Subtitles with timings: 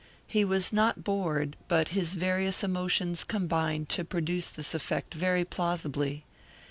[0.25, 6.25] He was not bored, but his various emotions combined to produce this effect very plausibly.